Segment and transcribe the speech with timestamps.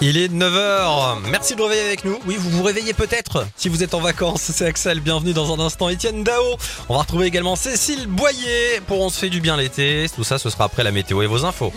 [0.00, 1.18] Il est 9h.
[1.30, 2.18] Merci de réveiller avec nous.
[2.26, 4.42] Oui, vous vous réveillez peut-être si vous êtes en vacances.
[4.42, 5.00] C'est Axel.
[5.00, 5.88] Bienvenue dans un instant.
[5.88, 6.56] Étienne Dao.
[6.88, 10.06] On va retrouver également Cécile Boyer pour On se fait du bien l'été.
[10.14, 11.72] Tout ça, ce sera après la météo et vos infos.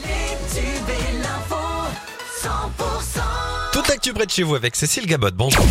[3.71, 5.31] Toute l'actu près de chez vous avec Cécile Gabot.
[5.33, 5.65] Bonjour.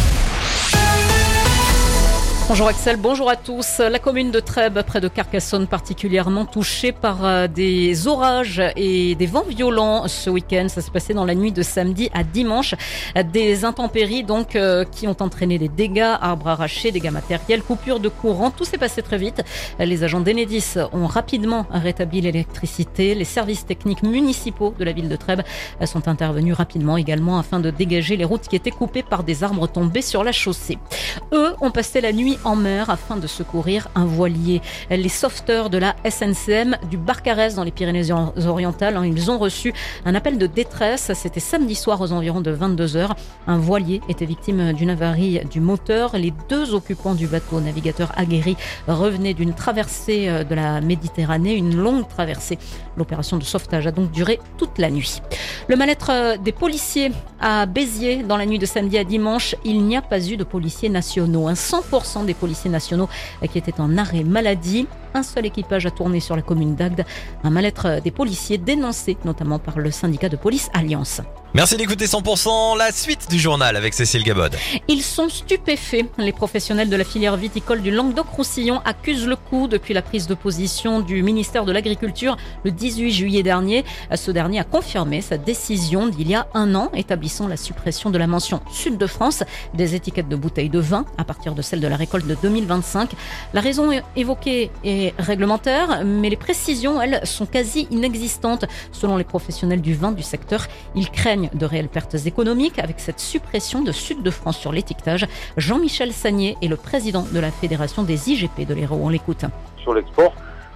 [2.51, 3.79] Bonjour Axel, bonjour à tous.
[3.79, 9.27] La commune de Trèbes, près de Carcassonne, particulièrement touchée par euh, des orages et des
[9.27, 10.67] vents violents ce week-end.
[10.67, 12.75] Ça s'est passé dans la nuit de samedi à dimanche.
[13.33, 18.09] Des intempéries donc euh, qui ont entraîné des dégâts, arbres arrachés, dégâts matériels, coupures de
[18.09, 18.51] courant.
[18.51, 19.45] Tout s'est passé très vite.
[19.79, 23.15] Les agents d'Enedis ont rapidement rétabli l'électricité.
[23.15, 25.43] Les services techniques municipaux de la ville de Trèbes
[25.85, 29.69] sont intervenus rapidement également afin de dégager les routes qui étaient coupées par des arbres
[29.69, 30.79] tombés sur la chaussée.
[31.33, 34.61] Eux ont passé la nuit en mer afin de secourir un voilier.
[34.91, 39.73] Les sauveteurs de la SNCM du Barcarès dans les Pyrénées-Orientales, hein, ils ont reçu
[40.05, 41.13] un appel de détresse.
[41.15, 43.15] C'était samedi soir aux environs de 22 heures.
[43.47, 46.17] Un voilier était victime d'une avarie du moteur.
[46.17, 48.57] Les deux occupants du bateau, navigateur aguerri,
[48.89, 52.59] revenaient d'une traversée euh, de la Méditerranée, une longue traversée.
[52.97, 55.21] L'opération de sauvetage a donc duré toute la nuit.
[55.69, 59.85] Le mal-être euh, des policiers à Béziers dans la nuit de samedi à dimanche, il
[59.85, 61.51] n'y a pas eu de policiers nationaux.
[61.51, 63.09] 100% des policiers nationaux
[63.51, 64.87] qui étaient en arrêt maladie.
[65.15, 67.05] Un seul équipage a tourné sur la commune d'Agde.
[67.43, 71.23] Un mal-être des policiers dénoncé notamment par le syndicat de police Alliance.
[71.53, 74.55] Merci d'écouter 100% la suite du journal avec Cécile Gabod.
[74.87, 76.05] Ils sont stupéfaits.
[76.17, 80.35] Les professionnels de la filière viticole du Languedoc-Roussillon accusent le coup depuis la prise de
[80.35, 83.85] position du ministère de l'Agriculture le 18 juillet dernier.
[84.15, 88.19] Ce dernier a confirmé sa décision d'il y a un an établissant la suppression de
[88.19, 89.43] la mention Sud de France
[89.75, 93.11] des étiquettes de bouteilles de vin à partir de celle de la récolte de 2025.
[93.55, 99.81] La raison évoquée est réglementaire, mais les précisions, elles, sont quasi inexistantes selon les professionnels
[99.81, 100.69] du vin du secteur.
[100.95, 105.27] Ils craignent de réelles pertes économiques avec cette suppression de Sud de France sur l'étiquetage.
[105.57, 109.01] Jean-Michel Sagnier est le président de la Fédération des IGP de l'Hérault.
[109.03, 109.45] On l'écoute.
[109.83, 110.33] Sur l'export,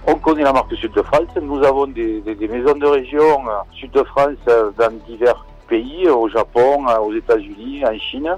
[0.07, 1.27] on connaît la marque Sud de France.
[1.41, 6.29] Nous avons des, maisons de région euh, Sud de France euh, dans divers pays, au
[6.29, 8.37] Japon, euh, aux États-Unis, en Chine.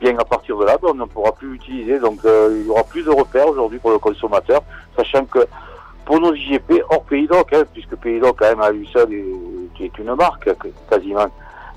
[0.00, 1.98] Bien à partir de là, ben, on ne pourra plus utiliser.
[1.98, 4.62] Donc il y aura plus de repères aujourd'hui pour le consommateur,
[4.96, 5.46] sachant que
[6.04, 9.04] pour nos IGP hors Pays d'Oc, hein, puisque Pays d'Oc quand même a eu ça,
[9.74, 10.50] qui est une marque
[10.88, 11.26] quasiment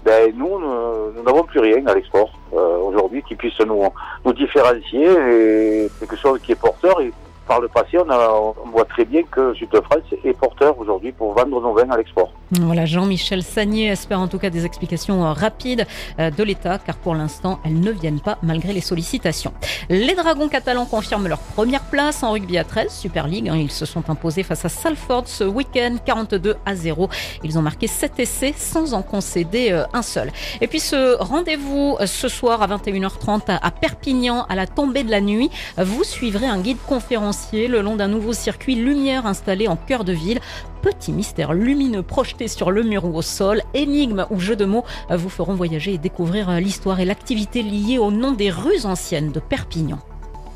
[0.03, 3.83] ben, nous, nous n'avons plus rien à l'export euh, aujourd'hui qui puisse nous,
[4.25, 6.99] nous différencier et quelque chose qui est porteur.
[7.47, 11.61] Par le passé, on, voit très bien que Sud France est porteur aujourd'hui pour vendre
[11.61, 12.31] nos vins à l'export.
[12.51, 15.85] Voilà, Jean-Michel Sagnier espère en tout cas des explications euh, rapides
[16.19, 19.53] euh, de l'État, car pour l'instant, elles ne viennent pas malgré les sollicitations.
[19.89, 23.49] Les Dragons catalans confirment leur première place en rugby à 13, Super League.
[23.49, 23.57] Hein.
[23.57, 27.09] Ils se sont imposés face à Salford ce week-end, 42 à 0.
[27.43, 30.31] Ils ont marqué 7 essais sans en concéder euh, un seul.
[30.61, 35.21] Et puis ce rendez-vous ce soir à 21h30 à Perpignan, à la tombée de la
[35.21, 36.77] nuit, vous suivrez un guide
[37.53, 40.39] le long d'un nouveau circuit lumière installé en cœur de ville
[40.81, 44.83] petits mystères lumineux projetés sur le mur ou au sol, énigmes ou jeux de mots
[45.09, 49.39] vous feront voyager et découvrir l'histoire et l'activité liée au nom des rues anciennes de
[49.39, 49.99] Perpignan.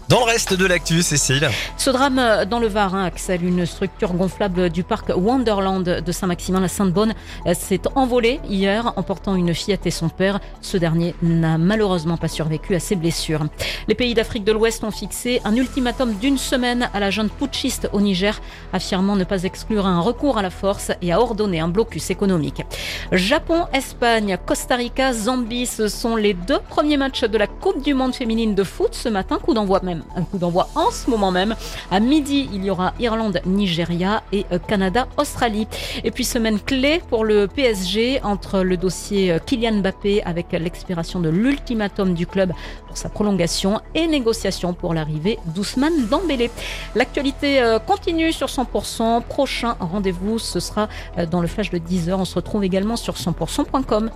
[0.09, 1.50] Dans le reste de l'actu, Cécile.
[1.75, 6.62] Ce drame dans le Var, hein, Axel, une structure gonflable du parc Wonderland de Saint-Maximin,
[6.62, 7.13] la Sainte-Bonne,
[7.53, 10.40] s'est envolée hier, emportant une fillette et son père.
[10.62, 13.44] Ce dernier n'a malheureusement pas survécu à ses blessures.
[13.90, 17.90] Les pays d'Afrique de l'Ouest ont fixé un ultimatum d'une semaine à la jeune putschiste
[17.91, 18.40] au Niger,
[18.72, 22.63] affirmant ne pas exclure un recours à la force et à ordonner un blocus économique.
[23.12, 27.94] Japon, Espagne, Costa Rica, Zambie, ce sont les deux premiers matchs de la Coupe du
[27.94, 31.31] Monde féminine de foot ce matin, coup d'envoi même un coup d'envoi en ce moment
[31.31, 31.56] même.
[31.91, 35.68] À midi, il y aura Irlande, Nigeria et euh, Canada, Australie.
[36.03, 41.19] Et puis semaine clé pour le PSG entre le dossier euh, Kylian Mbappé avec l'expiration
[41.19, 42.53] de l'ultimatum du club
[42.88, 46.52] pour sa prolongation et négociation pour l'arrivée d'Ousmane Dembélé.
[46.96, 49.24] L'actualité euh, continue sur 100%.
[49.24, 50.88] Prochain rendez-vous, ce sera
[51.31, 52.14] dans le flash de 10h.
[52.14, 54.09] On se retrouve également sur 100%.com.